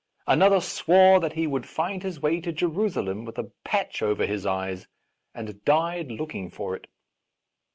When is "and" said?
5.35-5.63